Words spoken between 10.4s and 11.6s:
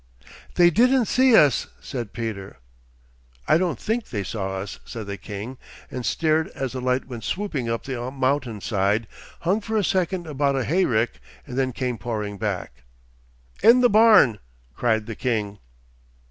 a hayrick, and